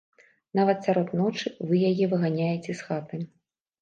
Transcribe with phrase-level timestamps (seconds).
[0.59, 3.25] Нават сярод ночы вы яе выганяеце з хаты.